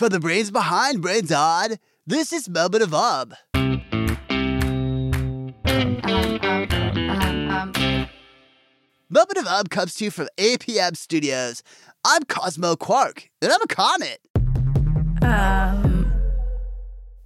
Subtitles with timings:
[0.00, 3.34] For the brains behind Brains On, this is Moment of Ub.
[9.10, 11.62] Moment of Ub comes to you from APM Studios.
[12.02, 14.20] I'm Cosmo Quark, and I'm a comet.
[15.20, 16.10] Um,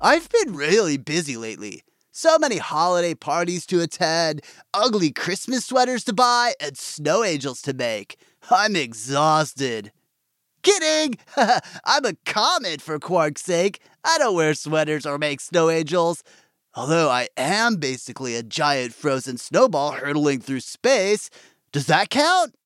[0.00, 1.82] I've been really busy lately.
[2.10, 4.40] So many holiday parties to attend,
[4.72, 8.16] ugly Christmas sweaters to buy, and snow angels to make.
[8.50, 9.92] I'm exhausted.
[10.62, 11.16] Kidding!
[11.84, 13.80] I'm a comet for Quark's sake.
[14.04, 16.22] I don't wear sweaters or make snow angels.
[16.74, 21.30] Although I am basically a giant frozen snowball hurtling through space.
[21.72, 22.54] Does that count?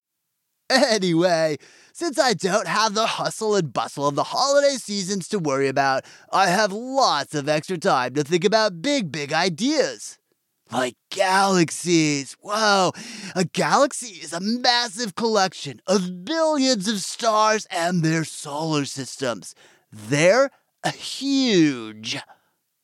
[0.68, 1.56] Anyway,
[1.92, 6.04] since I don't have the hustle and bustle of the holiday seasons to worry about,
[6.32, 10.18] I have lots of extra time to think about big, big ideas.
[10.72, 12.36] Like galaxies.
[12.40, 12.92] Whoa,
[13.34, 19.54] a galaxy is a massive collection of billions of stars and their solar systems.
[19.92, 20.50] They're
[20.92, 22.18] huge.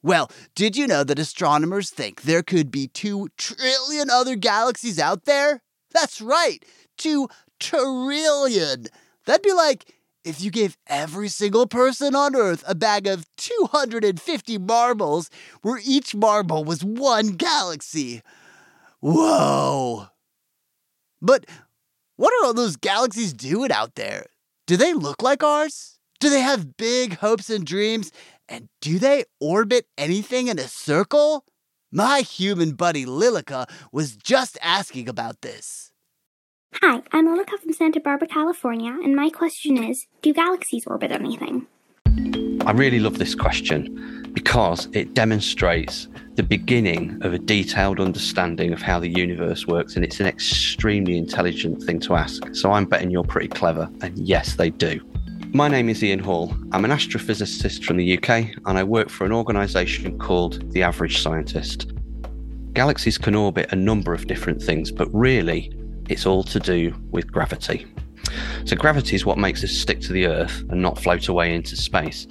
[0.02, 5.24] Well, did you know that astronomers think there could be two trillion other galaxies out
[5.24, 5.62] there?
[5.92, 6.64] That's right,
[6.96, 7.28] two
[7.60, 8.86] trillion.
[9.26, 9.94] That'd be like
[10.24, 15.30] if you gave every single person on Earth a bag of 250 marbles,
[15.62, 18.22] where each marble was one galaxy.
[19.00, 20.06] Whoa.
[21.20, 21.46] But
[22.16, 24.26] what are all those galaxies doing out there?
[24.66, 25.98] Do they look like ours?
[26.20, 28.12] Do they have big hopes and dreams?
[28.48, 31.44] And do they orbit anything in a circle?
[31.90, 35.91] My human buddy Lilica was just asking about this.
[36.80, 41.66] Hi, I'm Lilica from Santa Barbara, California, and my question is Do galaxies orbit anything?
[42.66, 48.80] I really love this question because it demonstrates the beginning of a detailed understanding of
[48.80, 52.42] how the universe works, and it's an extremely intelligent thing to ask.
[52.54, 55.00] So I'm betting you're pretty clever, and yes, they do.
[55.52, 56.56] My name is Ian Hall.
[56.72, 61.20] I'm an astrophysicist from the UK, and I work for an organisation called The Average
[61.20, 61.92] Scientist.
[62.72, 65.70] Galaxies can orbit a number of different things, but really,
[66.08, 67.86] it's all to do with gravity.
[68.64, 71.76] So, gravity is what makes us stick to the Earth and not float away into
[71.76, 72.26] space.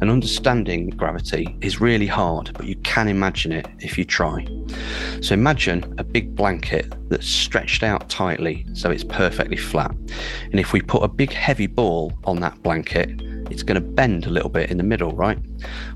[0.00, 4.46] And understanding gravity is really hard, but you can imagine it if you try.
[5.20, 9.94] So, imagine a big blanket that's stretched out tightly so it's perfectly flat.
[10.50, 13.20] And if we put a big heavy ball on that blanket,
[13.50, 15.38] it's going to bend a little bit in the middle, right?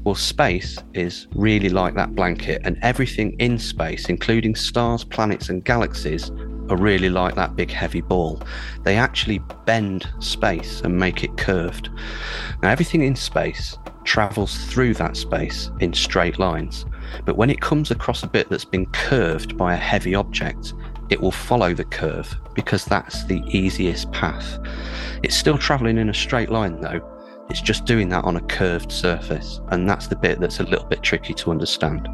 [0.04, 5.64] Well, space is really like that blanket, and everything in space, including stars, planets, and
[5.64, 6.30] galaxies,
[6.70, 8.42] are really like that big heavy ball.
[8.82, 11.90] They actually bend space and make it curved.
[12.62, 16.86] Now, everything in space travels through that space in straight lines,
[17.24, 20.74] but when it comes across a bit that's been curved by a heavy object,
[21.10, 24.58] it will follow the curve because that's the easiest path.
[25.22, 27.17] It's still traveling in a straight line though.
[27.50, 30.84] It's just doing that on a curved surface, and that's the bit that's a little
[30.84, 32.08] bit tricky to understand.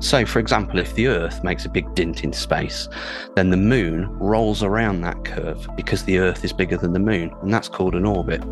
[0.00, 2.88] So, for example, if the Earth makes a big dint in space,
[3.34, 7.34] then the Moon rolls around that curve because the Earth is bigger than the Moon,
[7.42, 8.42] and that's called an orbit.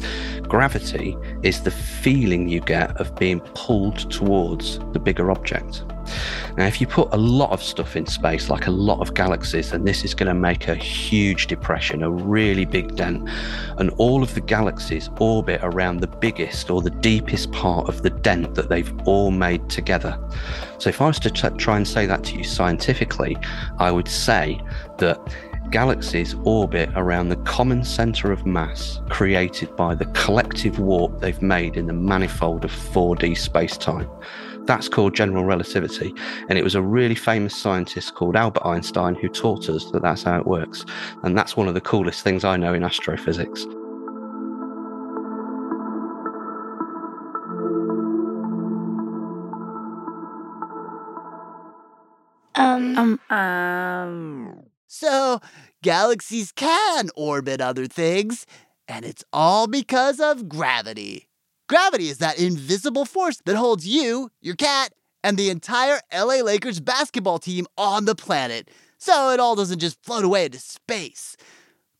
[0.48, 5.84] Gravity is the feeling you get of being pulled towards the bigger object.
[6.56, 9.70] Now, if you put a lot of stuff in space, like a lot of galaxies,
[9.70, 13.28] then this is going to make a huge depression, a really big dent.
[13.78, 18.10] And all of the galaxies orbit around the biggest or the deepest part of the
[18.10, 20.18] dent that they've all made together.
[20.78, 23.36] So, if I was to t- try and say that to you scientifically,
[23.78, 24.60] I would say
[24.98, 25.18] that
[25.70, 31.76] galaxies orbit around the common center of mass created by the collective warp they've made
[31.76, 34.08] in the manifold of 4D space time.
[34.66, 36.14] That's called general relativity.
[36.48, 40.22] And it was a really famous scientist called Albert Einstein who taught us that that's
[40.22, 40.84] how it works.
[41.22, 43.66] And that's one of the coolest things I know in astrophysics.
[52.56, 55.40] Um, um, um, So,
[55.82, 58.46] galaxies can orbit other things,
[58.86, 61.28] and it's all because of gravity.
[61.66, 66.78] Gravity is that invisible force that holds you, your cat, and the entire LA Lakers
[66.78, 71.36] basketball team on the planet, so it all doesn't just float away into space.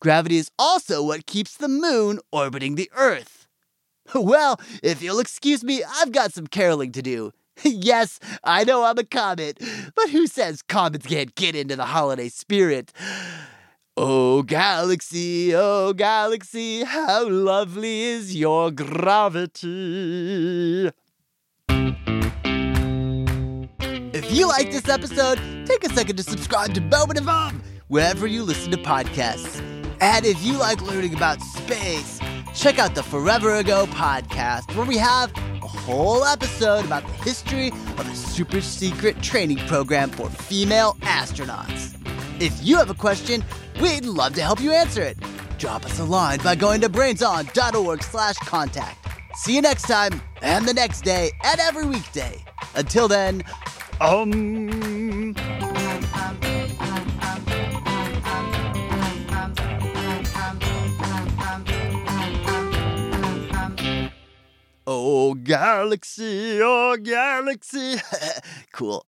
[0.00, 3.40] Gravity is also what keeps the moon orbiting the Earth.
[4.14, 7.32] Well, if you'll excuse me, I've got some caroling to do.
[7.64, 9.58] yes, I know I'm a comet,
[9.94, 12.92] but who says comets can't get into the holiday spirit?
[13.96, 19.60] Oh, galaxy, oh, galaxy, how lovely is your gravity.
[24.12, 28.26] If you like this episode, take a second to subscribe to Moment of Om wherever
[28.26, 29.60] you listen to podcasts.
[30.00, 32.18] And if you like learning about space,
[32.52, 37.68] check out the Forever Ago podcast, where we have a whole episode about the history
[37.68, 41.94] of a super secret training program for female astronauts.
[42.40, 43.44] If you have a question,
[43.80, 45.18] we'd love to help you answer it.
[45.58, 49.06] Drop us a line by going to brainson.org slash contact.
[49.36, 52.42] See you next time, and the next day, and every weekday.
[52.74, 53.42] Until then,
[54.00, 55.34] um...
[64.86, 67.96] Oh, galaxy, oh, galaxy.
[68.72, 69.06] cool.